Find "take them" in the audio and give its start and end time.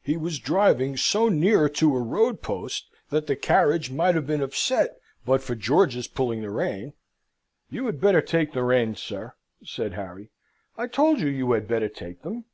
11.88-12.44